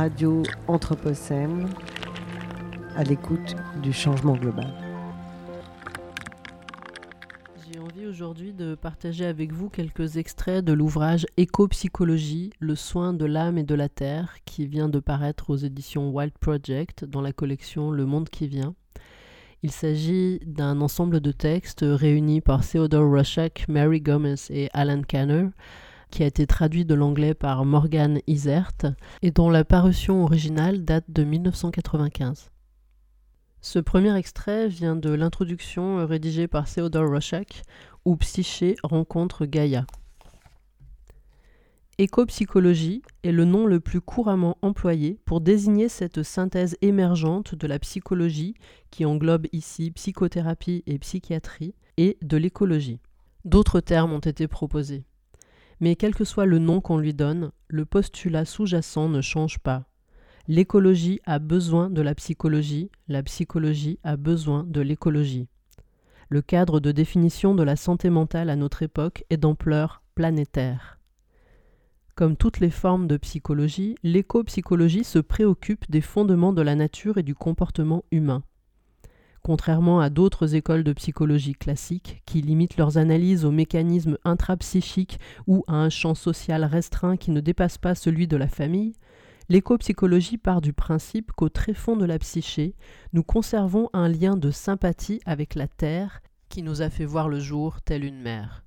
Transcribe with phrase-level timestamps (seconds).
[0.00, 1.68] Radio Anthropocène,
[2.96, 4.72] à l'écoute du changement global.
[7.66, 13.26] J'ai envie aujourd'hui de partager avec vous quelques extraits de l'ouvrage Éco-psychologie, le soin de
[13.26, 17.34] l'âme et de la terre, qui vient de paraître aux éditions Wild Project dans la
[17.34, 18.74] collection Le Monde qui vient.
[19.62, 25.48] Il s'agit d'un ensemble de textes réunis par Theodore Rorschach, Mary Gomez et Alan Kanner
[26.10, 31.04] qui a été traduit de l'anglais par Morgan Isert et dont la parution originale date
[31.08, 32.50] de 1995.
[33.62, 37.62] Ce premier extrait vient de l'introduction rédigée par Theodore Rorschach
[38.04, 39.86] où Psyché rencontre Gaïa.
[41.98, 47.78] Éco-psychologie est le nom le plus couramment employé pour désigner cette synthèse émergente de la
[47.78, 48.54] psychologie
[48.90, 53.00] qui englobe ici psychothérapie et psychiatrie et de l'écologie.
[53.44, 55.04] D'autres termes ont été proposés.
[55.80, 59.84] Mais quel que soit le nom qu'on lui donne, le postulat sous-jacent ne change pas.
[60.46, 65.48] L'écologie a besoin de la psychologie, la psychologie a besoin de l'écologie.
[66.28, 70.98] Le cadre de définition de la santé mentale à notre époque est d'ampleur planétaire.
[72.14, 77.22] Comme toutes les formes de psychologie, l'éco-psychologie se préoccupe des fondements de la nature et
[77.22, 78.42] du comportement humain.
[79.42, 85.64] Contrairement à d'autres écoles de psychologie classiques qui limitent leurs analyses aux mécanismes intrapsychiques ou
[85.66, 88.92] à un champ social restreint qui ne dépasse pas celui de la famille,
[89.48, 92.74] l'éco-psychologie part du principe qu'au tréfonds de la psyché,
[93.12, 97.40] nous conservons un lien de sympathie avec la Terre qui nous a fait voir le
[97.40, 98.64] jour telle une mère.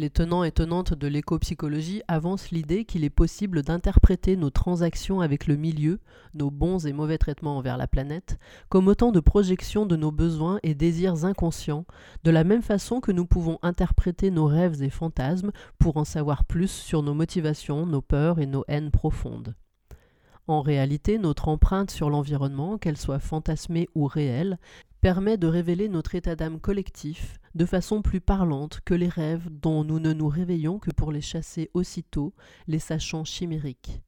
[0.00, 5.46] Les tenants et tenantes de l'éco-psychologie avancent l'idée qu'il est possible d'interpréter nos transactions avec
[5.46, 6.00] le milieu,
[6.32, 8.38] nos bons et mauvais traitements envers la planète,
[8.70, 11.84] comme autant de projections de nos besoins et désirs inconscients,
[12.24, 16.44] de la même façon que nous pouvons interpréter nos rêves et fantasmes pour en savoir
[16.44, 19.54] plus sur nos motivations, nos peurs et nos haines profondes.
[20.46, 24.58] En réalité, notre empreinte sur l'environnement, qu'elle soit fantasmée ou réelle,
[25.00, 29.84] permet de révéler notre état d'âme collectif de façon plus parlante que les rêves dont
[29.84, 32.34] nous ne nous réveillons que pour les chasser aussitôt,
[32.68, 34.02] les sachant chimériques.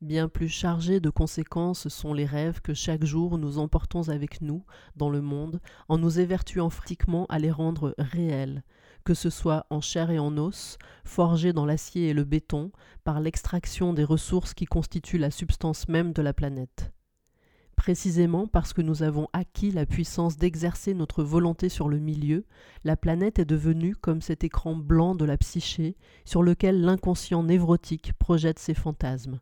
[0.00, 4.64] Bien plus chargés de conséquences sont les rêves que chaque jour nous emportons avec nous
[4.96, 8.64] dans le monde en nous évertuant friquement à les rendre réels,
[9.04, 12.72] que ce soit en chair et en os, forgés dans l'acier et le béton,
[13.04, 16.92] par l'extraction des ressources qui constituent la substance même de la planète
[17.82, 22.44] précisément parce que nous avons acquis la puissance d'exercer notre volonté sur le milieu,
[22.84, 28.12] la planète est devenue comme cet écran blanc de la psyché sur lequel l'inconscient névrotique
[28.20, 29.40] projette ses fantasmes.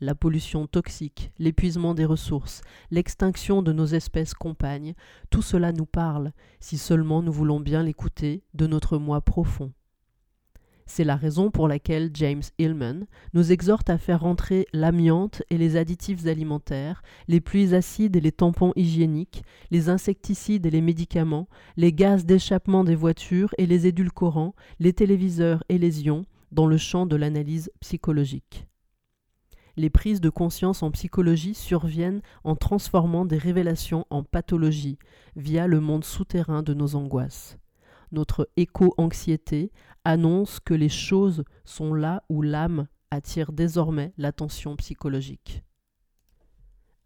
[0.00, 2.60] La pollution toxique, l'épuisement des ressources,
[2.92, 4.94] l'extinction de nos espèces compagnes,
[5.28, 9.72] tout cela nous parle, si seulement nous voulons bien l'écouter de notre moi profond.
[10.86, 15.76] C'est la raison pour laquelle James Hillman nous exhorte à faire rentrer l'amiante et les
[15.76, 19.42] additifs alimentaires, les pluies acides et les tampons hygiéniques,
[19.72, 25.64] les insecticides et les médicaments, les gaz d'échappement des voitures et les édulcorants, les téléviseurs
[25.68, 28.68] et les ions dans le champ de l'analyse psychologique.
[29.78, 34.98] Les prises de conscience en psychologie surviennent en transformant des révélations en pathologie
[35.36, 37.56] via le monde souterrain de nos angoisses
[38.12, 39.70] notre éco-anxiété
[40.04, 45.62] annonce que les choses sont là où l'âme attire désormais l'attention psychologique.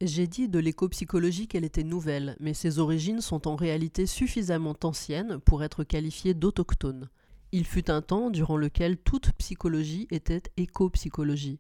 [0.01, 5.39] J'ai dit de l'éco-psychologie qu'elle était nouvelle, mais ses origines sont en réalité suffisamment anciennes
[5.39, 7.09] pour être qualifiées d'autochtones.
[7.53, 11.59] Il fut un temps durant lequel toute psychologie était éco-psychologie.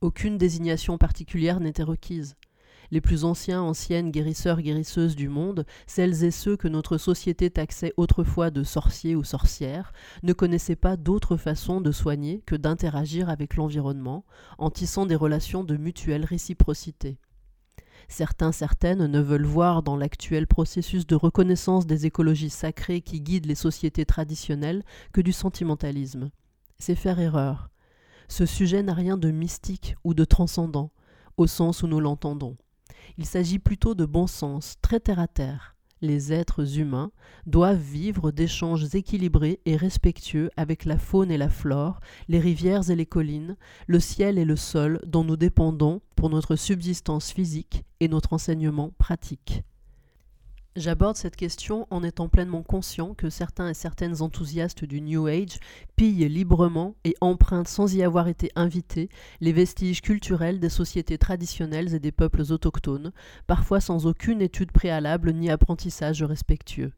[0.00, 2.36] Aucune désignation particulière n'était requise
[2.90, 7.92] les plus anciens, anciennes guérisseurs, guérisseuses du monde, celles et ceux que notre société taxait
[7.96, 9.92] autrefois de sorciers ou sorcières,
[10.22, 14.24] ne connaissaient pas d'autre façon de soigner que d'interagir avec l'environnement,
[14.58, 17.18] en tissant des relations de mutuelle réciprocité.
[18.08, 23.46] Certains, certaines ne veulent voir dans l'actuel processus de reconnaissance des écologies sacrées qui guident
[23.46, 24.82] les sociétés traditionnelles
[25.12, 26.30] que du sentimentalisme.
[26.78, 27.68] C'est faire erreur.
[28.28, 30.92] Ce sujet n'a rien de mystique ou de transcendant,
[31.38, 32.56] au sens où nous l'entendons.
[33.16, 35.74] Il s'agit plutôt de bon sens, très terre à terre.
[36.00, 37.10] Les êtres humains
[37.46, 42.94] doivent vivre d'échanges équilibrés et respectueux avec la faune et la flore, les rivières et
[42.94, 43.56] les collines,
[43.88, 48.92] le ciel et le sol dont nous dépendons pour notre subsistance physique et notre enseignement
[48.98, 49.64] pratique.
[50.78, 55.58] J'aborde cette question en étant pleinement conscient que certains et certaines enthousiastes du New Age
[55.96, 59.08] pillent librement et empruntent sans y avoir été invités
[59.40, 63.10] les vestiges culturels des sociétés traditionnelles et des peuples autochtones,
[63.48, 66.92] parfois sans aucune étude préalable ni apprentissage respectueux.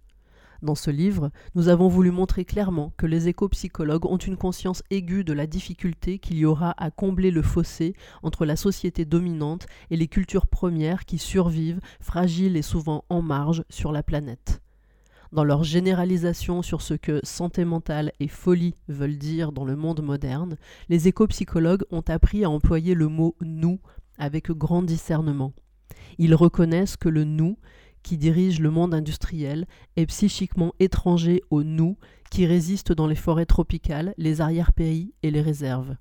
[0.62, 5.24] Dans ce livre, nous avons voulu montrer clairement que les éco-psychologues ont une conscience aiguë
[5.24, 9.96] de la difficulté qu'il y aura à combler le fossé entre la société dominante et
[9.96, 14.60] les cultures premières qui survivent, fragiles et souvent en marge, sur la planète.
[15.32, 20.02] Dans leur généralisation sur ce que santé mentale et folie veulent dire dans le monde
[20.02, 20.56] moderne,
[20.90, 23.78] les éco-psychologues ont appris à employer le mot nous
[24.18, 25.54] avec grand discernement.
[26.18, 27.56] Ils reconnaissent que le nous
[28.02, 29.66] qui dirige le monde industriel
[29.96, 31.96] est psychiquement étranger au nous
[32.30, 35.96] qui résiste dans les forêts tropicales, les arrière-pays et les réserves.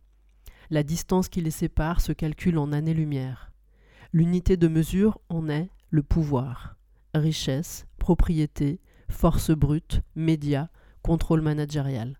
[0.69, 3.51] La distance qui les sépare se calcule en années-lumière.
[4.13, 6.75] L'unité de mesure en est le pouvoir.
[7.15, 8.79] Richesse, propriété,
[9.09, 10.67] force brute, médias,
[11.01, 12.18] contrôle managérial.